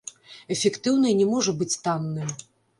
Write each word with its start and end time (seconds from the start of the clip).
Эфектыўнае 0.55 1.13
не 1.21 1.29
можа 1.35 1.55
быць 1.63 1.71
танным. 1.87 2.37